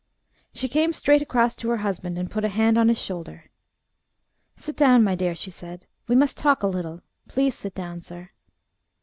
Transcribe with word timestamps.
She 0.51 0.67
came 0.67 0.93
straight 0.93 1.21
across 1.21 1.55
to 1.57 1.69
her 1.69 1.77
husband, 1.85 2.17
and 2.17 2.31
put 2.31 2.43
a 2.43 2.47
hand 2.47 2.75
on 2.75 2.87
his 2.87 2.97
shoulder. 2.99 3.51
"Sit 4.55 4.75
down, 4.75 5.03
my 5.03 5.13
dear," 5.13 5.35
she 5.35 5.51
said. 5.51 5.85
"We 6.07 6.15
must 6.15 6.37
talk 6.39 6.63
a 6.63 6.67
little. 6.67 7.01
Please 7.27 7.53
sit 7.53 7.75
down, 7.75 8.01
sir." 8.01 8.31